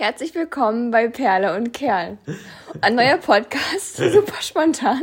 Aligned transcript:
Herzlich 0.00 0.34
willkommen 0.34 0.90
bei 0.90 1.08
Perle 1.08 1.54
und 1.54 1.74
Kerl. 1.74 2.16
Ein 2.80 2.94
neuer 2.94 3.18
Podcast, 3.18 3.96
super 3.98 4.40
spontan, 4.40 5.02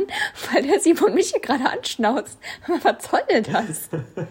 weil 0.50 0.64
der 0.64 0.80
Simon 0.80 1.14
mich 1.14 1.30
hier 1.30 1.40
gerade 1.40 1.70
anschnauzt. 1.70 2.36
Was 2.66 3.08
soll 3.08 3.20
denn 3.30 3.44
das? 3.44 3.88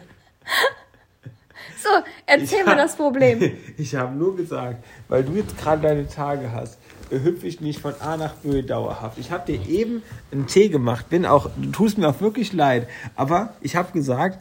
So, 1.79 1.89
erzähl 2.25 2.65
mir 2.65 2.75
das 2.75 2.95
Problem. 2.95 3.55
Ich 3.77 3.95
habe 3.95 4.13
nur 4.13 4.35
gesagt, 4.35 4.83
weil 5.07 5.23
du 5.23 5.33
jetzt 5.33 5.57
gerade 5.57 5.83
deine 5.83 6.07
Tage 6.09 6.51
hast, 6.51 6.79
hüpfe 7.11 7.47
ich 7.47 7.61
nicht 7.61 7.79
von 7.79 7.93
A 8.01 8.17
nach 8.17 8.33
B 8.33 8.63
dauerhaft. 8.63 9.17
Ich 9.19 9.31
habe 9.31 9.45
dir 9.45 9.65
eben 9.69 10.01
einen 10.31 10.47
Tee 10.47 10.69
gemacht, 10.69 11.09
bin 11.09 11.25
auch, 11.25 11.49
du 11.55 11.71
tust 11.71 11.97
mir 11.97 12.09
auch 12.09 12.19
wirklich 12.19 12.51
leid, 12.51 12.89
aber 13.15 13.53
ich 13.61 13.75
habe 13.75 13.91
gesagt, 13.93 14.39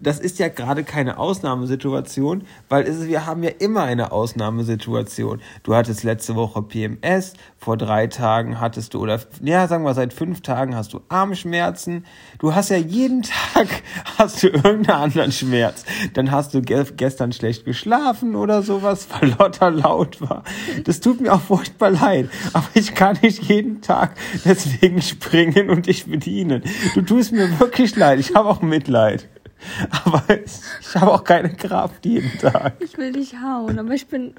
das 0.00 0.20
ist 0.20 0.38
ja 0.38 0.48
gerade 0.48 0.84
keine 0.84 1.18
Ausnahmesituation, 1.18 2.44
weil 2.68 2.84
es, 2.84 3.06
wir 3.06 3.26
haben 3.26 3.42
ja 3.42 3.50
immer 3.58 3.82
eine 3.82 4.12
Ausnahmesituation. 4.12 5.40
Du 5.62 5.74
hattest 5.74 6.04
letzte 6.04 6.34
Woche 6.36 6.62
PMS, 6.62 7.34
vor 7.56 7.76
drei 7.76 8.06
Tagen 8.06 8.60
hattest 8.60 8.94
du, 8.94 9.00
oder 9.00 9.20
ja, 9.42 9.66
sagen 9.66 9.84
wir, 9.84 9.94
seit 9.94 10.12
fünf 10.12 10.42
Tagen 10.42 10.76
hast 10.76 10.92
du 10.92 11.00
Armschmerzen. 11.08 12.04
Du 12.38 12.54
hast 12.54 12.70
ja 12.70 12.76
jeden 12.76 13.22
Tag 13.54 13.68
hast 14.16 14.42
du 14.42 14.48
irgendeinen 14.48 15.02
anderen 15.02 15.32
Schmerz. 15.32 15.84
Dann 16.14 16.30
hast 16.30 16.54
du 16.54 16.62
ge 16.62 16.84
gestern 16.96 17.32
schlecht 17.32 17.64
geschlafen 17.64 18.36
oder 18.36 18.62
sowas, 18.62 19.08
weil 19.10 19.30
Lotter 19.38 19.70
laut 19.70 20.20
war. 20.20 20.44
Das 20.84 21.00
tut 21.00 21.20
mir 21.20 21.32
auch 21.32 21.40
furchtbar 21.40 21.90
leid. 21.90 22.28
Aber 22.52 22.68
ich 22.74 22.94
kann 22.94 23.18
nicht 23.22 23.42
jeden 23.44 23.82
Tag 23.82 24.14
deswegen 24.44 25.02
springen 25.02 25.70
und 25.70 25.86
dich 25.86 26.06
bedienen. 26.06 26.62
Du 26.94 27.02
tust 27.02 27.32
mir 27.32 27.58
wirklich 27.58 27.96
leid. 27.96 28.20
Ich 28.20 28.34
habe 28.34 28.48
auch 28.48 28.62
Mitleid. 28.62 29.28
Aber 30.04 30.22
ich, 30.30 30.52
ich 30.80 30.94
habe 30.96 31.12
auch 31.12 31.24
keine 31.24 31.54
Kraft 31.54 32.04
jeden 32.06 32.38
Tag. 32.38 32.74
Ich 32.80 32.96
will 32.96 33.12
dich 33.12 33.34
hauen, 33.34 33.78
aber 33.78 33.92
ich 33.92 34.06
bin. 34.06 34.34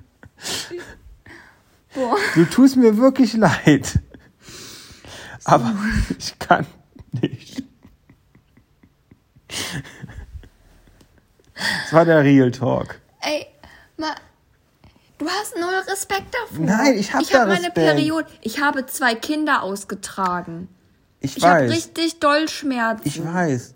Boah. 1.93 2.17
Du 2.35 2.45
tust 2.45 2.77
mir 2.77 2.97
wirklich 2.97 3.33
leid. 3.33 3.99
Aber 5.45 5.73
ich 6.17 6.37
kann 6.39 6.65
nicht. 7.21 7.63
Das 11.83 11.93
war 11.93 12.05
der 12.05 12.23
Real 12.23 12.51
Talk. 12.51 12.99
Ey, 13.21 13.47
mal. 13.97 14.15
Du 15.17 15.27
hast 15.27 15.57
null 15.57 15.73
Respekt 15.89 16.33
davor. 16.33 16.65
Nein, 16.65 16.93
ich 16.97 17.13
habe 17.13 17.23
Ich 17.23 17.35
habe 17.35 17.51
meine 17.51 17.71
Periode. 17.71 18.29
Ich 18.41 18.61
habe 18.61 18.85
zwei 18.85 19.15
Kinder 19.15 19.63
ausgetragen. 19.63 20.69
Ich, 21.19 21.35
Ich 21.37 21.43
weiß. 21.43 21.49
habe 21.63 21.69
richtig 21.71 22.19
doll 22.19 22.47
Schmerzen. 22.47 23.05
Ich 23.05 23.21
weiß. 23.25 23.73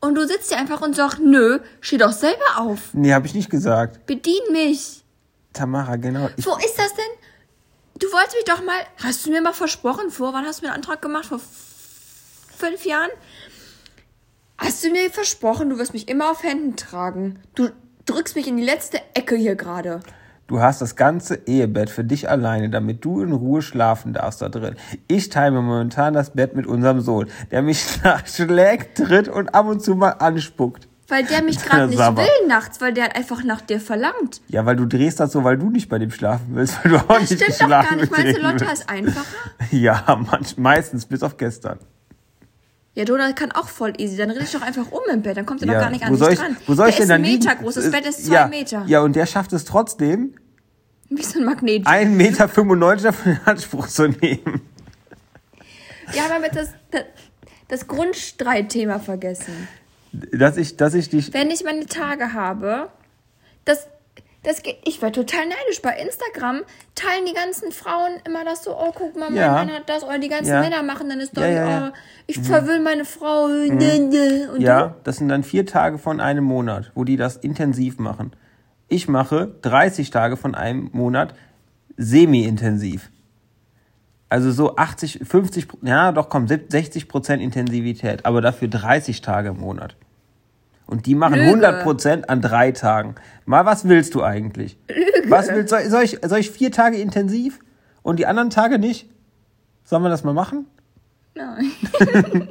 Und 0.00 0.14
du 0.14 0.26
sitzt 0.26 0.48
hier 0.48 0.58
einfach 0.58 0.80
und 0.80 0.96
sagst, 0.96 1.18
nö, 1.20 1.60
steh 1.80 1.98
doch 1.98 2.12
selber 2.12 2.58
auf. 2.58 2.94
Nee, 2.94 3.12
habe 3.12 3.26
ich 3.26 3.34
nicht 3.34 3.50
gesagt. 3.50 4.06
Bedien 4.06 4.42
mich. 4.50 5.04
Tamara, 5.52 5.96
genau. 5.96 6.30
Ich, 6.36 6.46
Wo 6.46 6.56
ist 6.56 6.78
das 6.78 6.94
denn? 6.94 7.04
Du 7.98 8.06
wolltest 8.12 8.36
mich 8.36 8.44
doch 8.44 8.64
mal. 8.64 8.80
Hast 9.02 9.26
du 9.26 9.30
mir 9.30 9.42
mal 9.42 9.52
versprochen 9.52 10.10
vor? 10.10 10.32
Wann 10.32 10.46
hast 10.46 10.60
du 10.60 10.66
mir 10.66 10.72
einen 10.72 10.82
Antrag 10.82 11.02
gemacht? 11.02 11.26
Vor 11.26 11.40
fünf 12.56 12.86
Jahren? 12.86 13.10
Hast 14.56 14.82
du 14.84 14.90
mir 14.90 15.10
versprochen, 15.10 15.70
du 15.70 15.78
wirst 15.78 15.92
mich 15.92 16.08
immer 16.08 16.30
auf 16.30 16.42
Händen 16.42 16.76
tragen? 16.76 17.40
Du 17.54 17.70
drückst 18.06 18.36
mich 18.36 18.46
in 18.46 18.56
die 18.56 18.64
letzte 18.64 19.00
Ecke 19.14 19.36
hier 19.36 19.54
gerade. 19.54 20.00
Du 20.50 20.60
hast 20.60 20.82
das 20.82 20.96
ganze 20.96 21.46
Ehebett 21.46 21.90
für 21.90 22.02
dich 22.02 22.28
alleine, 22.28 22.70
damit 22.70 23.04
du 23.04 23.22
in 23.22 23.32
Ruhe 23.32 23.62
schlafen 23.62 24.12
darfst 24.12 24.42
da 24.42 24.48
drin. 24.48 24.74
Ich 25.06 25.28
teile 25.28 25.52
mir 25.52 25.62
momentan 25.62 26.12
das 26.12 26.30
Bett 26.30 26.56
mit 26.56 26.66
unserem 26.66 27.00
Sohn, 27.00 27.28
der 27.52 27.62
mich 27.62 27.86
schlägt, 28.24 28.98
tritt 28.98 29.28
und 29.28 29.54
ab 29.54 29.66
und 29.66 29.80
zu 29.80 29.94
mal 29.94 30.10
anspuckt. 30.10 30.88
Weil 31.06 31.24
der 31.24 31.42
mich 31.42 31.62
gerade 31.62 31.86
nicht 31.88 31.98
Sabber. 31.98 32.22
will 32.22 32.48
nachts, 32.48 32.80
weil 32.80 32.92
der 32.92 33.04
halt 33.04 33.16
einfach 33.16 33.42
nach 33.42 33.60
dir 33.60 33.80
verlangt. 33.80 34.42
Ja, 34.48 34.64
weil 34.66 34.76
du 34.76 34.86
drehst 34.86 35.18
das 35.18 35.32
so, 35.32 35.42
weil 35.42 35.56
du 35.56 35.70
nicht 35.70 35.88
bei 35.88 35.98
dem 35.98 36.10
schlafen 36.10 36.46
willst, 36.50 36.84
weil 36.84 36.92
du 36.92 36.98
auch 36.98 37.18
Das 37.18 37.30
nicht 37.30 37.42
stimmt 37.42 37.60
doch 37.60 37.68
gar 37.68 37.96
nicht. 37.96 38.10
Meinst 38.10 38.36
du, 38.36 38.42
Lotta 38.42 38.72
ist 38.72 38.88
einfacher? 38.88 39.24
Ja, 39.70 40.20
manch, 40.30 40.56
meistens, 40.56 41.06
bis 41.06 41.22
auf 41.22 41.36
gestern. 41.36 41.78
Ja, 42.94 43.04
Donald 43.04 43.36
kann 43.36 43.52
auch 43.52 43.68
voll 43.68 43.92
easy. 43.98 44.16
Dann 44.16 44.30
rede 44.30 44.44
ich 44.44 44.52
doch 44.52 44.62
einfach 44.62 44.90
um 44.90 45.00
im 45.12 45.22
Bett. 45.22 45.36
Dann 45.36 45.46
kommt 45.46 45.62
er 45.62 45.68
ja, 45.68 45.74
doch 45.74 45.80
gar 45.82 45.90
nicht 45.90 46.04
an 46.04 46.12
wo 46.12 46.16
soll 46.16 46.30
dich 46.30 46.38
ich, 46.38 46.44
dran. 46.44 46.56
Wo 46.66 46.74
soll 46.74 46.86
der 46.86 46.88
ich 46.88 46.96
denn 46.96 47.02
ist 47.04 47.08
dann 47.08 47.22
ein 47.22 47.30
Meter 47.30 47.50
liegen? 47.50 47.62
groß. 47.62 47.74
Das 47.74 47.90
Bett 47.90 48.06
ist 48.06 48.26
zwei 48.26 48.34
ja, 48.34 48.46
Meter. 48.48 48.82
Ja, 48.86 49.00
und 49.00 49.14
der 49.14 49.26
schafft 49.26 49.52
es 49.52 49.64
trotzdem, 49.64 50.34
Wie 51.10 51.22
so 51.22 51.40
ein 51.40 51.44
Magnet. 51.44 51.86
1,95 51.86 52.06
Meter 52.06 52.46
davon 53.02 53.32
in 53.32 53.40
Anspruch 53.44 53.88
zu 53.88 54.08
nehmen. 54.08 54.62
Wir 56.12 56.22
haben 56.24 56.32
aber 56.32 56.48
das, 56.48 56.70
das, 56.90 57.02
das 57.68 57.86
Grundstreitthema 57.86 58.98
vergessen. 59.00 59.68
Dass 60.12 60.56
ich, 60.56 60.76
dass 60.76 60.94
ich 60.94 61.08
dich. 61.08 61.32
Wenn 61.34 61.50
ich 61.50 61.64
meine 61.64 61.86
Tage 61.86 62.32
habe, 62.32 62.90
das, 63.64 63.86
das 64.42 64.62
ich 64.84 65.02
werde 65.02 65.24
total 65.24 65.46
neidisch. 65.46 65.82
Bei 65.82 65.96
Instagram 66.00 66.62
teilen 66.94 67.26
die 67.26 67.34
ganzen 67.34 67.70
Frauen 67.72 68.12
immer 68.24 68.44
das 68.44 68.64
so, 68.64 68.76
oh, 68.76 68.92
guck 68.94 69.16
mal, 69.16 69.30
mein 69.30 69.38
Ja. 69.38 69.52
Mann 69.52 69.70
hat 69.72 69.88
das. 69.88 70.02
Oder 70.04 70.18
die 70.18 70.28
ganzen 70.28 70.52
Ja. 70.52 70.60
Männer 70.60 70.82
machen 70.82 71.08
dann 71.08 71.20
Ja, 71.20 71.26
Story, 71.26 71.54
ja, 71.54 71.68
ja. 71.68 71.92
oh, 71.92 71.96
ich 72.26 72.38
verwöhne 72.40 72.80
meine 72.80 73.04
Frau. 73.04 73.44
Und 73.44 74.60
Ja, 74.60 74.94
das 75.04 75.16
sind 75.18 75.28
dann 75.28 75.42
vier 75.42 75.66
Tage 75.66 75.98
von 75.98 76.20
einem 76.20 76.44
Monat, 76.44 76.90
wo 76.94 77.04
die 77.04 77.16
das 77.16 77.36
intensiv 77.36 77.98
machen. 77.98 78.32
Ich 78.90 79.08
mache 79.08 79.54
30 79.62 80.10
Tage 80.10 80.36
von 80.36 80.54
einem 80.56 80.90
Monat 80.92 81.34
semi-intensiv. 81.96 83.10
Also 84.28 84.50
so 84.50 84.76
80, 84.76 85.20
50, 85.24 85.68
ja 85.82 86.10
doch 86.10 86.28
komm, 86.28 86.48
60 86.48 87.08
Prozent 87.08 87.40
Intensivität, 87.40 88.26
aber 88.26 88.40
dafür 88.40 88.66
30 88.66 89.22
Tage 89.22 89.50
im 89.50 89.60
Monat. 89.60 89.96
Und 90.86 91.06
die 91.06 91.14
machen 91.14 91.34
Lüge. 91.34 91.46
100 91.46 91.82
Prozent 91.84 92.28
an 92.28 92.42
drei 92.42 92.72
Tagen. 92.72 93.14
Mal, 93.46 93.64
was 93.64 93.88
willst 93.88 94.16
du 94.16 94.24
eigentlich? 94.24 94.76
Was 95.28 95.48
willst, 95.48 95.70
soll, 95.70 95.88
soll, 95.88 96.02
ich, 96.02 96.18
soll 96.24 96.40
ich 96.40 96.50
vier 96.50 96.72
Tage 96.72 96.96
intensiv 96.96 97.60
und 98.02 98.18
die 98.18 98.26
anderen 98.26 98.50
Tage 98.50 98.80
nicht? 98.80 99.08
Sollen 99.84 100.02
wir 100.02 100.08
das 100.08 100.24
mal 100.24 100.34
machen? 100.34 100.66
Nein. 101.36 101.70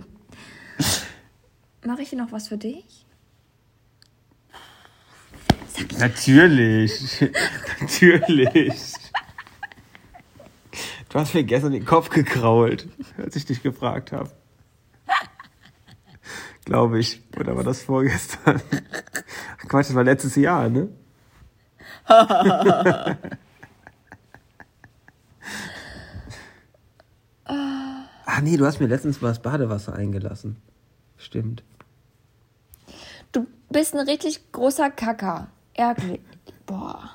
Mache 1.85 2.01
ich 2.01 2.09
hier 2.09 2.17
noch 2.19 2.31
was 2.31 2.47
für 2.47 2.57
dich? 2.57 3.05
Natürlich. 5.97 7.21
Natürlich. 7.79 8.93
Du 11.09 11.19
hast 11.19 11.33
mir 11.33 11.43
gestern 11.43 11.71
den 11.71 11.85
Kopf 11.85 12.09
gekrault, 12.09 12.87
als 13.17 13.35
ich 13.35 13.45
dich 13.45 13.63
gefragt 13.63 14.11
habe. 14.11 14.31
Glaube 16.65 16.99
ich. 16.99 17.21
Oder 17.39 17.55
war 17.55 17.63
das 17.63 17.81
vorgestern? 17.81 18.61
Ach 19.57 19.67
Quatsch, 19.67 19.87
das 19.87 19.95
war 19.95 20.03
letztes 20.03 20.35
Jahr, 20.35 20.69
ne? 20.69 20.89
Ach 22.05 22.41
nee, 28.43 28.57
du 28.57 28.65
hast 28.65 28.79
mir 28.79 28.87
letztens 28.87 29.21
mal 29.21 29.29
das 29.29 29.41
Badewasser 29.41 29.93
eingelassen. 29.95 30.57
Stimmt. 31.17 31.63
Du 33.31 33.47
bist 33.69 33.95
ein 33.95 34.07
richtig 34.07 34.51
großer 34.51 34.89
Kacker. 34.91 35.49
Ärgerlich. 35.79 36.19
Boah. 36.65 37.09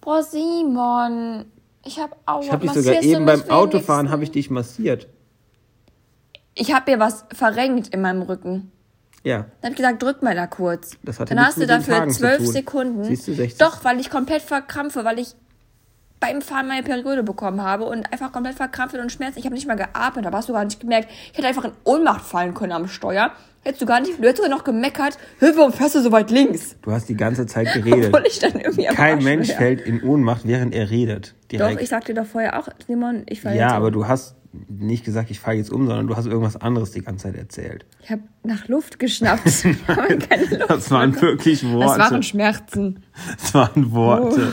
Boah, 0.00 0.22
Simon. 0.24 1.44
Ich 1.84 2.00
habe 2.00 2.16
auch. 2.26 2.42
Ich 2.42 2.50
habe 2.50 2.66
dich 2.66 2.72
sogar 2.72 3.02
eben 3.02 3.24
beim 3.24 3.48
Autofahren 3.48 4.10
habe 4.10 4.24
ich 4.24 4.32
dich 4.32 4.50
massiert. 4.50 5.06
Ich 6.54 6.74
habe 6.74 6.90
mir 6.90 6.98
was 6.98 7.24
verrenkt 7.32 7.94
in 7.94 8.00
meinem 8.00 8.22
Rücken. 8.22 8.72
Ja. 9.22 9.46
Dann 9.60 9.70
habe 9.70 9.70
ich 9.70 9.76
gesagt, 9.76 10.02
drück 10.02 10.22
mal 10.22 10.34
da 10.34 10.48
kurz. 10.48 10.96
Das 11.04 11.20
hatte 11.20 11.36
Dann 11.36 11.46
hast 11.46 11.58
du 11.58 11.66
dafür 11.66 12.08
zwölf. 12.08 12.44
Sekunden. 12.44 13.04
Siehst 13.04 13.28
du, 13.28 13.34
60. 13.34 13.58
Doch, 13.58 13.84
weil 13.84 14.00
ich 14.00 14.10
komplett 14.10 14.42
verkrampfe, 14.42 15.04
weil 15.04 15.20
ich 15.20 15.36
beim 16.20 16.42
Fahren 16.42 16.68
meine 16.68 16.82
Periode 16.82 17.22
bekommen 17.22 17.62
habe 17.62 17.84
und 17.84 18.12
einfach 18.12 18.30
komplett 18.30 18.54
verkrampft 18.54 18.94
und 18.96 19.10
Schmerzen. 19.10 19.38
Ich 19.38 19.46
habe 19.46 19.54
nicht 19.54 19.66
mal 19.66 19.76
geatmet, 19.76 20.26
aber 20.26 20.38
hast 20.38 20.48
du 20.48 20.52
gar 20.52 20.64
nicht 20.64 20.78
gemerkt. 20.80 21.08
Ich 21.32 21.38
hätte 21.38 21.48
einfach 21.48 21.64
in 21.64 21.72
Ohnmacht 21.84 22.22
fallen 22.24 22.52
können 22.54 22.72
am 22.72 22.88
Steuer. 22.88 23.32
Hättest 23.62 23.82
du 23.82 23.86
gar 23.86 24.00
nicht, 24.00 24.18
du 24.18 24.22
hättest 24.22 24.38
sogar 24.42 24.50
noch 24.56 24.64
gemeckert, 24.64 25.18
Hä, 25.38 25.48
warum 25.54 25.70
fährst 25.72 25.94
du 25.94 26.00
so 26.00 26.10
weit 26.12 26.30
links? 26.30 26.76
Du 26.82 26.92
hast 26.92 27.08
die 27.10 27.14
ganze 27.16 27.44
Zeit 27.46 27.72
geredet. 27.74 28.06
Obwohl 28.12 28.26
ich 28.26 28.38
dann 28.38 28.52
irgendwie 28.58 28.88
am 28.88 28.94
Kein 28.94 29.16
Arsch 29.16 29.24
Mensch 29.24 29.48
wäre. 29.48 29.58
fällt 29.58 29.80
in 29.82 30.02
Ohnmacht, 30.02 30.42
während 30.46 30.74
er 30.74 30.88
redet. 30.90 31.34
Doch, 31.42 31.48
Direkt. 31.58 31.82
ich 31.82 31.88
sagte 31.90 32.14
dir 32.14 32.22
doch 32.22 32.28
vorher 32.28 32.58
auch, 32.58 32.68
Simon, 32.86 33.24
ich 33.26 33.42
falle 33.42 33.56
ja, 33.56 33.62
jetzt 33.64 33.70
um. 33.72 33.76
aber 33.76 33.90
du 33.90 34.08
hast 34.08 34.36
nicht 34.68 35.04
gesagt, 35.04 35.30
ich 35.30 35.40
falle 35.40 35.58
jetzt 35.58 35.70
um, 35.70 35.86
sondern 35.86 36.06
du 36.06 36.16
hast 36.16 36.26
irgendwas 36.26 36.56
anderes 36.56 36.90
die 36.92 37.02
ganze 37.02 37.24
Zeit 37.28 37.36
erzählt. 37.36 37.84
Ich 38.02 38.10
habe 38.10 38.22
nach 38.44 38.66
Luft 38.68 38.98
geschnappt. 38.98 39.42
Ich 39.46 39.64
habe 39.88 40.18
keine 40.18 40.44
Luft 40.44 40.70
Das 40.70 40.90
waren 40.90 41.12
bekommen. 41.12 41.32
wirklich 41.32 41.62
Worte. 41.70 41.98
Das 41.98 42.10
waren 42.12 42.22
Schmerzen. 42.22 43.02
Das 43.38 43.52
waren 43.54 43.92
Worte. 43.92 44.52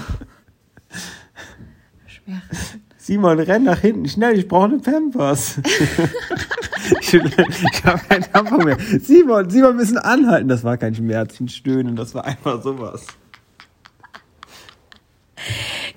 Simon, 2.98 3.40
renn 3.40 3.64
nach 3.64 3.80
hinten, 3.80 4.08
schnell, 4.08 4.38
ich 4.38 4.48
brauche 4.48 4.66
eine 4.66 4.80
Pampers. 4.80 5.58
ich 7.00 7.14
ich 7.14 7.86
habe 7.86 8.00
keinen 8.10 8.24
Tampon 8.24 8.66
mehr. 8.66 8.78
Simon, 9.02 9.50
Simon, 9.50 9.72
wir 9.72 9.74
müssen 9.74 9.98
anhalten. 9.98 10.50
Das 10.50 10.64
war 10.64 10.78
kein 10.78 10.94
Schmerzen, 10.94 11.48
Stöhnen, 11.48 11.96
das 11.96 12.14
war 12.14 12.26
einfach 12.26 12.62
sowas. 12.62 13.06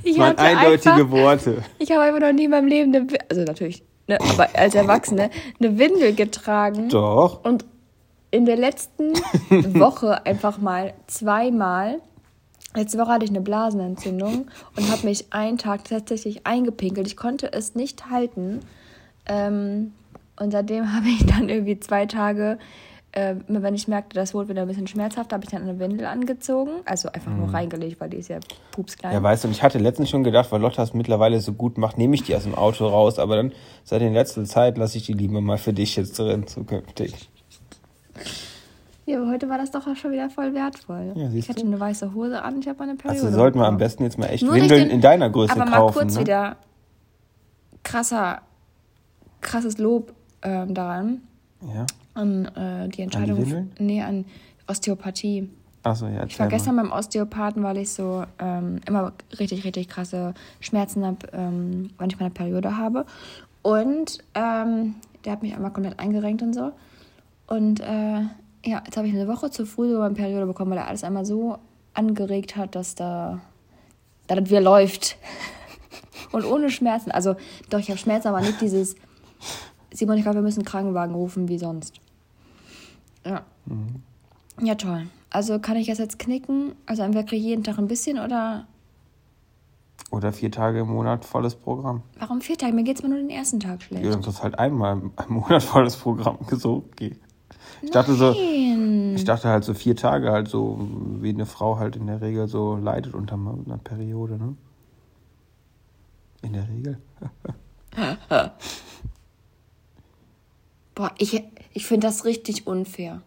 Ich 0.02 0.16
Das 0.16 0.18
waren 0.18 0.38
eindeutige 0.38 0.92
einfach, 0.92 1.10
Worte. 1.10 1.64
Ich 1.78 1.90
habe 1.90 2.02
einfach 2.02 2.20
noch 2.20 2.32
nie 2.32 2.44
in 2.44 2.50
meinem 2.50 2.68
Leben 2.68 2.94
eine, 2.94 3.06
also 3.28 3.42
natürlich, 3.42 3.82
ne, 4.06 4.18
aber 4.20 4.48
als 4.54 4.74
Erwachsene, 4.74 5.30
eine 5.58 5.78
Windel 5.78 6.14
getragen. 6.14 6.88
Doch. 6.88 7.44
Und 7.44 7.64
in 8.30 8.46
der 8.46 8.56
letzten 8.56 9.14
Woche 9.50 10.24
einfach 10.24 10.58
mal 10.58 10.94
zweimal 11.06 12.00
Letzte 12.74 12.98
Woche 12.98 13.08
hatte 13.08 13.24
ich 13.24 13.30
eine 13.30 13.40
Blasenentzündung 13.40 14.46
und 14.76 14.90
habe 14.90 15.06
mich 15.06 15.32
einen 15.32 15.58
Tag 15.58 15.84
tatsächlich 15.84 16.46
eingepinkelt. 16.46 17.06
Ich 17.06 17.16
konnte 17.16 17.52
es 17.52 17.74
nicht 17.74 18.10
halten. 18.10 18.60
Ähm, 19.26 19.92
und 20.38 20.52
seitdem 20.52 20.92
habe 20.94 21.08
ich 21.08 21.26
dann 21.26 21.48
irgendwie 21.48 21.80
zwei 21.80 22.06
Tage, 22.06 22.58
äh, 23.12 23.34
wenn 23.48 23.74
ich 23.74 23.88
merkte, 23.88 24.14
das 24.14 24.34
wurde 24.34 24.50
wieder 24.50 24.62
ein 24.62 24.68
bisschen 24.68 24.86
schmerzhaft, 24.86 25.32
habe 25.32 25.42
ich 25.42 25.50
dann 25.50 25.62
eine 25.62 25.80
Windel 25.80 26.06
angezogen. 26.06 26.70
Also 26.84 27.10
einfach 27.10 27.32
nur 27.32 27.52
reingelegt, 27.52 28.00
weil 28.00 28.08
die 28.08 28.18
ist 28.18 28.28
ja 28.28 28.38
pupsklein. 28.70 29.14
Ja, 29.14 29.22
weißt 29.22 29.42
du, 29.42 29.48
und 29.48 29.52
ich 29.52 29.64
hatte 29.64 29.78
letztens 29.78 30.08
schon 30.08 30.22
gedacht, 30.22 30.52
weil 30.52 30.60
Lotta 30.60 30.84
es 30.84 30.94
mittlerweile 30.94 31.40
so 31.40 31.52
gut 31.52 31.76
macht, 31.76 31.98
nehme 31.98 32.14
ich 32.14 32.22
die 32.22 32.36
aus 32.36 32.44
dem 32.44 32.54
Auto 32.54 32.86
raus, 32.86 33.18
aber 33.18 33.34
dann 33.34 33.52
seit 33.82 34.00
in 34.02 34.12
letzter 34.12 34.44
Zeit 34.44 34.78
lasse 34.78 34.96
ich 34.96 35.06
die 35.06 35.12
lieber 35.12 35.40
mal 35.40 35.58
für 35.58 35.72
dich 35.72 35.96
jetzt 35.96 36.16
drin 36.20 36.46
zukünftig. 36.46 37.28
Ja, 39.06 39.18
aber 39.20 39.28
heute 39.30 39.48
war 39.48 39.58
das 39.58 39.70
doch 39.70 39.86
auch 39.86 39.96
schon 39.96 40.12
wieder 40.12 40.30
voll 40.30 40.54
wertvoll. 40.54 41.12
Ja, 41.16 41.30
ich 41.32 41.48
hatte 41.48 41.62
du? 41.62 41.66
eine 41.66 41.80
weiße 41.80 42.14
Hose 42.14 42.42
an, 42.42 42.60
ich 42.60 42.68
habe 42.68 42.78
meine 42.78 42.94
Periode. 42.96 43.24
Also 43.26 43.36
sollten 43.36 43.58
wir 43.58 43.66
am 43.66 43.78
besten 43.78 44.04
jetzt 44.04 44.18
mal 44.18 44.26
echt 44.26 44.44
Nur 44.44 44.54
Windeln 44.54 44.88
den- 44.88 44.90
in 44.90 45.00
deiner 45.00 45.30
Größe 45.30 45.52
Aber 45.52 45.64
mal 45.64 45.76
kaufen. 45.78 45.94
kurz 45.98 46.14
ne? 46.14 46.20
wieder 46.20 46.56
krasser, 47.82 48.42
krasses 49.40 49.78
Lob 49.78 50.12
ähm, 50.42 50.74
daran. 50.74 51.22
Ja. 51.74 51.86
An 52.14 52.44
äh, 52.46 52.88
die 52.88 53.02
Entscheidung. 53.02 53.38
Windeln? 53.38 53.72
nee, 53.78 54.02
an 54.02 54.24
Osteopathie. 54.66 55.48
Achso, 55.82 56.06
ja, 56.08 56.24
Ich 56.24 56.38
war 56.38 56.46
gestern 56.48 56.74
mal. 56.74 56.82
beim 56.82 56.92
Osteopathen, 56.92 57.62
weil 57.62 57.78
ich 57.78 57.90
so 57.90 58.24
ähm, 58.38 58.80
immer 58.86 59.12
richtig, 59.38 59.64
richtig 59.64 59.88
krasse 59.88 60.34
Schmerzen 60.60 61.06
habe, 61.06 61.26
ähm, 61.32 61.90
wenn 61.98 62.10
ich 62.10 62.18
meine 62.18 62.30
Periode 62.30 62.76
habe. 62.76 63.06
Und 63.62 64.18
ähm, 64.34 64.96
der 65.24 65.32
hat 65.32 65.42
mich 65.42 65.54
einmal 65.54 65.70
komplett 65.72 65.98
eingerenkt 65.98 66.42
und 66.42 66.52
so. 66.54 66.72
Und 67.46 67.80
äh, 67.80 68.20
ja, 68.64 68.82
jetzt 68.84 68.96
habe 68.96 69.08
ich 69.08 69.14
eine 69.14 69.28
Woche 69.28 69.50
zu 69.50 69.66
früh 69.66 69.90
so 69.90 69.98
meine 69.98 70.14
Periode 70.14 70.46
bekommen, 70.46 70.70
weil 70.70 70.78
er 70.78 70.88
alles 70.88 71.04
einmal 71.04 71.24
so 71.24 71.58
angeregt 71.94 72.56
hat, 72.56 72.74
dass 72.74 72.94
da, 72.94 73.40
dass 74.26 74.38
das 74.38 74.50
wieder 74.50 74.60
läuft. 74.60 75.16
Und 76.32 76.44
ohne 76.44 76.70
Schmerzen. 76.70 77.10
Also, 77.10 77.34
doch, 77.70 77.78
ich 77.78 77.88
habe 77.88 77.98
Schmerzen, 77.98 78.28
aber 78.28 78.40
nicht 78.40 78.60
dieses. 78.60 78.94
Simon, 79.92 80.16
ich 80.16 80.22
glaube, 80.22 80.36
wir 80.36 80.42
müssen 80.42 80.60
einen 80.60 80.66
Krankenwagen 80.66 81.14
rufen 81.14 81.48
wie 81.48 81.58
sonst. 81.58 82.00
Ja. 83.26 83.42
Ja, 84.62 84.74
toll. 84.76 85.06
Also 85.30 85.58
kann 85.58 85.76
ich 85.76 85.86
das 85.88 85.98
jetzt 85.98 86.18
knicken? 86.18 86.72
Also 86.86 87.02
entweder 87.02 87.24
kriege 87.24 87.40
ich 87.40 87.46
jeden 87.48 87.64
Tag 87.64 87.78
ein 87.78 87.88
bisschen 87.88 88.18
oder 88.18 88.66
Oder 90.10 90.32
vier 90.32 90.50
Tage 90.50 90.80
im 90.80 90.88
Monat 90.88 91.24
volles 91.24 91.54
Programm. 91.54 92.02
warum 92.18 92.40
vier 92.40 92.56
Tage? 92.58 92.72
Mir 92.72 92.82
geht's 92.84 93.02
mir 93.02 93.08
nur 93.08 93.18
den 93.18 93.30
ersten 93.30 93.60
Tag 93.60 93.82
schlecht. 93.82 94.04
Ja, 94.04 94.10
dann 94.10 94.22
ist 94.22 94.42
halt 94.42 94.58
einmal 94.58 94.94
im 94.94 95.12
im 95.28 95.34
Monat 95.34 95.62
volles 95.62 95.96
Programm. 95.96 96.38
So, 96.50 96.84
okay. 96.92 97.16
Ich 97.82 97.90
dachte 97.90 98.14
so, 98.14 98.32
Nein. 98.32 99.14
ich 99.16 99.24
dachte 99.24 99.48
halt 99.48 99.64
so 99.64 99.74
vier 99.74 99.96
Tage 99.96 100.30
halt 100.30 100.48
so, 100.48 100.78
wie 101.20 101.30
eine 101.30 101.46
Frau 101.46 101.78
halt 101.78 101.96
in 101.96 102.06
der 102.06 102.20
Regel 102.20 102.46
so 102.48 102.76
leidet 102.76 103.14
unter 103.14 103.34
einer 103.34 103.78
Periode, 103.78 104.36
ne? 104.36 104.56
In 106.42 106.52
der 106.54 106.68
Regel. 106.68 106.98
Boah, 110.94 111.12
ich, 111.18 111.42
ich 111.72 111.86
finde 111.86 112.06
das 112.06 112.24
richtig 112.24 112.66
unfair. 112.66 113.22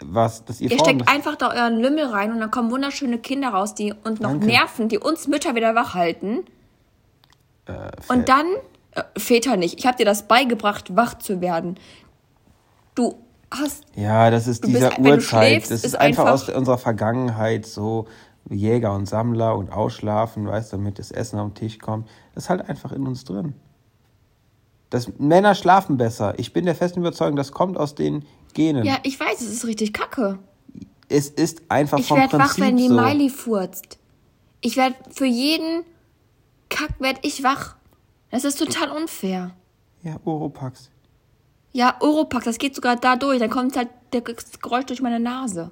Was, 0.00 0.44
dass 0.44 0.60
ihr, 0.60 0.70
Ihr 0.70 0.78
steckt 0.78 1.08
einfach 1.08 1.36
da 1.36 1.50
euren 1.52 1.78
Lümmel 1.78 2.06
rein 2.06 2.32
und 2.32 2.40
dann 2.40 2.50
kommen 2.50 2.70
wunderschöne 2.70 3.18
Kinder 3.18 3.50
raus, 3.50 3.74
die 3.74 3.92
uns 4.04 4.20
noch 4.20 4.30
Danke. 4.30 4.46
nerven, 4.46 4.88
die 4.88 4.98
uns 4.98 5.28
Mütter 5.28 5.54
wieder 5.54 5.74
wach 5.74 5.94
halten. 5.94 6.44
äh, 7.66 7.90
Und 8.08 8.28
dann, 8.28 8.46
äh, 8.92 9.02
Väter 9.16 9.56
nicht, 9.56 9.78
ich 9.78 9.86
habe 9.86 9.96
dir 9.96 10.04
das 10.04 10.26
beigebracht, 10.26 10.96
wach 10.96 11.18
zu 11.18 11.40
werden. 11.40 11.78
Du 12.96 13.14
hast, 13.52 13.84
Ja, 13.96 14.30
das 14.30 14.46
ist 14.46 14.60
bist- 14.62 14.74
dieser 14.74 14.98
Uhrzeit. 14.98 15.22
schläfst, 15.22 15.70
das 15.70 15.78
ist, 15.80 15.86
ist 15.86 15.94
einfach, 15.96 16.24
einfach- 16.26 16.48
aus 16.48 16.48
unserer 16.48 16.78
Vergangenheit 16.78 17.66
so 17.66 18.06
Jäger 18.48 18.94
und 18.94 19.06
Sammler 19.06 19.56
und 19.56 19.70
Ausschlafen, 19.72 20.46
weißt 20.46 20.72
du, 20.72 20.76
damit 20.78 20.98
das 20.98 21.10
Essen 21.10 21.38
auf 21.38 21.50
den 21.50 21.54
Tisch 21.54 21.78
kommt. 21.78 22.08
Das 22.34 22.44
ist 22.44 22.50
halt 22.50 22.68
einfach 22.68 22.92
in 22.92 23.06
uns 23.06 23.24
drin. 23.24 23.54
Das, 24.88 25.08
Männer 25.18 25.54
schlafen 25.54 25.96
besser. 25.96 26.34
Ich 26.38 26.52
bin 26.52 26.64
der 26.64 26.74
festen 26.74 27.00
Überzeugung, 27.00 27.36
das 27.36 27.52
kommt 27.52 27.76
aus 27.76 27.94
den 27.94 28.24
Genen. 28.54 28.84
ja, 28.84 28.96
ich 29.04 29.20
weiß, 29.20 29.40
es 29.40 29.52
ist 29.52 29.64
richtig 29.66 29.92
kacke. 29.92 30.38
Es 31.08 31.28
ist 31.28 31.62
einfach 31.68 31.98
Ich 31.98 32.06
vom 32.08 32.18
werde 32.18 32.38
wach, 32.38 32.54
Prinzip 32.56 32.64
wenn 32.64 32.76
die. 32.76 32.88
Miley 32.88 33.30
furzt. 33.30 33.98
Ich 34.60 34.76
werde 34.76 34.96
für 35.12 35.26
jeden 35.26 35.84
Kack 36.68 37.00
werd 37.00 37.18
ich 37.22 37.42
wach. 37.42 37.76
Das 38.30 38.44
ist 38.44 38.58
total 38.58 38.90
unfair. 38.90 39.52
Ja, 40.02 40.16
Oropax. 40.24 40.90
Ja, 41.72 41.96
Oropax, 42.00 42.44
das 42.44 42.58
geht 42.58 42.74
sogar 42.74 42.96
da 42.96 43.16
durch. 43.16 43.38
Dann 43.38 43.50
kommt 43.50 43.76
halt 43.76 43.88
der 44.12 44.22
das 44.22 44.58
Geräusch 44.60 44.86
durch 44.86 45.00
meine 45.02 45.20
Nase. 45.20 45.70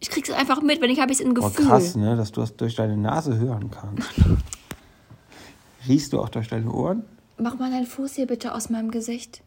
Ich 0.00 0.10
krieg's 0.10 0.30
einfach 0.30 0.60
mit, 0.62 0.80
wenn 0.80 0.90
ich 0.90 1.00
habe 1.00 1.12
ich 1.12 1.20
im 1.20 1.30
Oh, 1.30 1.34
Gefühl. 1.34 1.66
krass, 1.66 1.94
ne, 1.96 2.16
dass 2.16 2.32
du 2.32 2.40
das 2.40 2.56
durch 2.56 2.74
deine 2.74 2.96
Nase 2.96 3.38
hören 3.38 3.70
kannst. 3.70 4.08
Riechst 5.88 6.12
du 6.12 6.20
auch 6.20 6.28
durch 6.28 6.48
deine 6.48 6.70
Ohren? 6.72 7.04
Mach 7.38 7.58
mal 7.58 7.70
deinen 7.70 7.86
Fuß 7.86 8.14
hier 8.14 8.26
bitte 8.26 8.54
aus 8.54 8.68
meinem 8.68 8.90
Gesicht. 8.90 9.42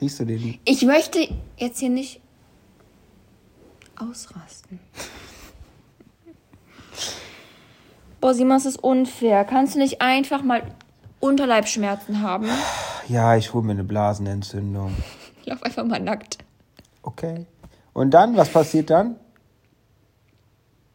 Riechst 0.00 0.20
du 0.20 0.26
den? 0.26 0.58
Ich 0.64 0.82
möchte 0.82 1.26
jetzt 1.56 1.78
hier 1.80 1.88
nicht 1.88 2.20
ausrasten. 3.96 4.78
Boah, 8.20 8.34
Simon, 8.34 8.56
das 8.56 8.66
ist 8.66 8.82
unfair. 8.82 9.44
Kannst 9.44 9.74
du 9.74 9.78
nicht 9.78 10.00
einfach 10.02 10.42
mal 10.42 10.62
Unterleibschmerzen 11.20 12.20
haben? 12.22 12.46
Ja, 13.08 13.36
ich 13.36 13.54
hole 13.54 13.64
mir 13.64 13.72
eine 13.72 13.84
Blasenentzündung. 13.84 14.94
Lauf 15.44 15.62
einfach 15.62 15.84
mal 15.84 16.00
nackt. 16.00 16.38
Okay. 17.02 17.46
Und 17.92 18.10
dann, 18.12 18.36
was 18.36 18.50
passiert 18.50 18.90
dann? 18.90 19.16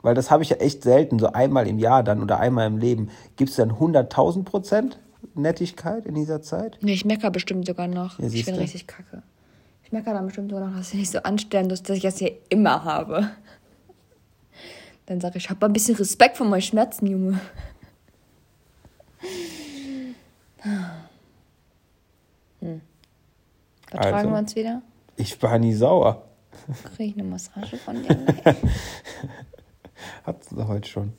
Weil 0.01 0.15
das 0.15 0.31
habe 0.31 0.43
ich 0.43 0.49
ja 0.49 0.57
echt 0.57 0.83
selten, 0.83 1.19
so 1.19 1.31
einmal 1.31 1.67
im 1.67 1.79
Jahr 1.79 2.03
dann 2.03 2.21
oder 2.21 2.39
einmal 2.39 2.67
im 2.67 2.77
Leben. 2.77 3.09
Gibt 3.35 3.51
es 3.51 3.55
dann 3.55 3.71
100.000 3.71 4.43
Prozent 4.43 4.99
Nettigkeit 5.35 6.05
in 6.05 6.15
dieser 6.15 6.41
Zeit? 6.41 6.77
Nee, 6.81 6.93
ich 6.93 7.05
meckere 7.05 7.31
bestimmt 7.31 7.65
sogar 7.65 7.87
noch. 7.87 8.19
Ja, 8.19 8.27
ich 8.27 8.45
bin 8.45 8.55
du. 8.55 8.61
richtig 8.61 8.87
kacke. 8.87 9.23
Ich 9.83 9.91
meckere 9.91 10.13
dann 10.13 10.25
bestimmt 10.25 10.51
sogar 10.51 10.69
noch, 10.69 10.77
dass 10.77 10.93
ich 10.93 10.99
nicht 10.99 11.11
so 11.11 11.19
anstellen 11.19 11.67
muss, 11.67 11.83
dass 11.83 11.97
ich 11.97 12.03
das 12.03 12.17
hier 12.17 12.33
immer 12.49 12.83
habe. 12.83 13.29
Dann 15.05 15.21
sage 15.21 15.37
ich, 15.37 15.45
ich 15.45 15.49
habe 15.49 15.65
ein 15.65 15.73
bisschen 15.73 15.95
Respekt 15.95 16.37
vor 16.37 16.47
meinen 16.47 16.61
Schmerzen, 16.61 17.05
Junge. 17.07 17.39
Hm. 22.61 22.81
Vertragen 23.89 24.15
Also. 24.15 24.29
wir 24.29 24.37
uns 24.37 24.55
wieder? 24.55 24.81
Ich 25.17 25.41
war 25.43 25.59
nie 25.59 25.73
sauer. 25.73 26.23
Kriege 26.95 27.11
ich 27.11 27.13
eine 27.19 27.23
Massage 27.27 27.77
von 27.77 28.01
dir? 28.01 28.15
Nee. 28.15 28.55
Hat 30.23 30.43
sie 30.43 30.67
heute 30.67 30.87
schon. 30.89 31.13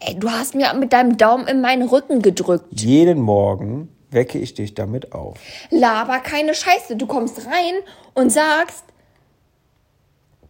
Ey, 0.00 0.18
du 0.18 0.30
hast 0.30 0.54
mir 0.54 0.72
mit 0.74 0.92
deinem 0.92 1.16
Daumen 1.16 1.46
in 1.46 1.60
meinen 1.60 1.88
Rücken 1.88 2.22
gedrückt. 2.22 2.80
Jeden 2.80 3.20
Morgen 3.20 3.88
wecke 4.10 4.38
ich 4.38 4.54
dich 4.54 4.74
damit 4.74 5.12
auf. 5.12 5.38
Laber 5.70 6.18
keine 6.20 6.54
Scheiße. 6.54 6.96
Du 6.96 7.06
kommst 7.06 7.46
rein 7.46 7.74
und 8.14 8.30
sagst, 8.30 8.84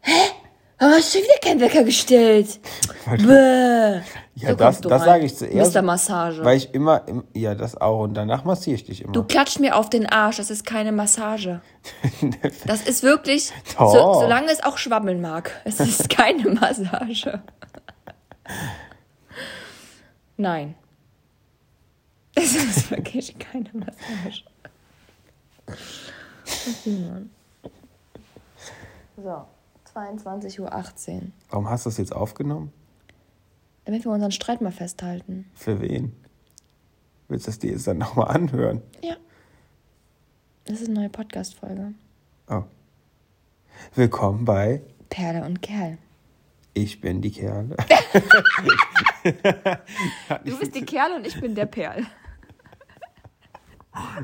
hä? 0.01 0.13
Hast 0.79 1.15
du 1.15 1.19
schon 1.19 1.27
wieder 1.27 1.39
keinen 1.43 1.61
Wecker 1.61 1.85
gestellt? 1.85 2.61
Bäh. 3.07 4.01
Ja, 4.35 4.51
So 4.51 4.55
das, 4.57 4.81
das 4.83 5.05
sage 5.05 5.25
ich 5.25 5.35
zuerst. 5.35 5.75
Mr. 5.75 5.81
Massage. 5.81 6.45
Weil 6.45 6.59
ich 6.59 6.75
immer, 6.75 7.09
im, 7.09 7.25
ja, 7.33 7.55
das 7.55 7.75
auch. 7.81 8.01
Und 8.03 8.13
danach 8.13 8.45
massiere 8.45 8.75
ich 8.77 8.85
dich 8.85 9.01
immer. 9.03 9.13
Du 9.13 9.23
klatscht 9.25 9.59
mir 9.59 9.75
auf 9.77 9.89
den 9.89 10.05
Arsch. 10.05 10.37
Das 10.37 10.51
ist 10.51 10.67
keine 10.67 10.93
Massage. 10.93 11.63
Das 12.67 12.83
ist 12.83 13.03
wirklich, 13.03 13.53
so, 13.79 14.15
solange 14.15 14.51
es 14.53 14.63
auch 14.63 14.77
schwabbeln 14.77 15.23
mag. 15.23 15.51
Es 15.65 15.81
ist 15.81 16.09
keine 16.11 16.51
Massage. 16.51 17.43
Nein. 20.37 20.75
Es 22.39 22.55
ist 22.55 22.91
wirklich 22.91 23.35
keine 23.39 23.71
Massage. 23.73 24.43
So, 29.17 29.47
22.18 29.97 30.61
Uhr. 30.61 31.23
Warum 31.49 31.71
hast 31.71 31.87
du 31.87 31.91
das 31.91 31.97
jetzt 31.97 32.15
aufgenommen? 32.15 32.73
Damit 33.87 34.05
wir 34.05 34.13
unseren 34.13 34.33
Streit 34.33 34.61
mal 34.61 34.73
festhalten. 34.73 35.47
Für 35.55 35.81
wen? 35.81 36.13
Willst 37.29 37.47
du 37.47 37.51
es 37.51 37.59
dir 37.59 37.71
jetzt 37.71 37.87
dann 37.87 37.99
nochmal 37.99 38.29
anhören? 38.29 38.83
Ja. 39.03 39.17
Das 40.67 40.81
ist 40.81 40.89
eine 40.89 41.01
neue 41.01 41.09
Podcast-Folge. 41.09 41.95
Oh. 42.49 42.65
Willkommen 43.95 44.45
bei 44.45 44.83
Perle 45.09 45.45
und 45.45 45.63
Kerl. 45.63 45.99
Ich 46.75 47.01
bin 47.01 47.23
die 47.23 47.31
Kerle. 47.31 47.77
Du 50.45 50.57
bist 50.57 50.77
die 50.77 50.85
Kerl 50.85 51.15
und 51.17 51.27
ich 51.27 51.41
bin 51.41 51.57
der 51.57 51.67
Perl. 51.67 52.07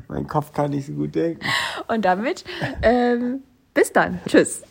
mein 0.06 0.28
Kopf 0.28 0.52
kann 0.52 0.70
nicht 0.70 0.86
so 0.86 0.92
gut 0.92 1.12
denken. 1.16 1.44
Und 1.88 2.04
damit, 2.04 2.44
ähm, 2.82 3.42
bis 3.74 3.92
dann. 3.92 4.20
Tschüss. 4.28 4.62